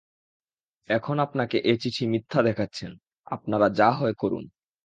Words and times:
এখন 0.89 1.15
আপনাকে 1.19 1.57
এ 1.63 1.73
চিঠি 1.81 2.03
মিথ্যা 2.07 2.39
দেখাচ্ছেন– 2.41 2.93
আপনরা 3.27 3.67
যা 3.69 3.89
হয় 3.91 4.13
করুন। 4.13 4.43